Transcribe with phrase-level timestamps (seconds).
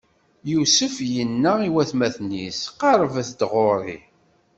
[0.51, 3.97] Yusef inna i watmaten-is: Qeṛṛbet-d ɣur-i!